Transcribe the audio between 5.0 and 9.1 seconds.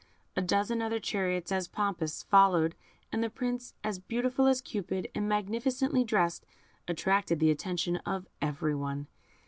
and magnificently dressed, attracted the attention of every one.